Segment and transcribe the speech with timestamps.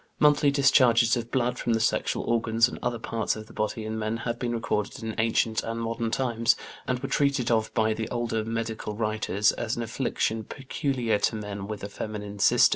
[0.17, 3.99] Monthly discharges of blood from the sexual organs and other parts of the body in
[3.99, 6.55] men have been recorded in ancient and modern times,
[6.87, 11.67] and were treated of by the older medical writers as an affliction peculiar to men
[11.67, 12.69] with a feminine system.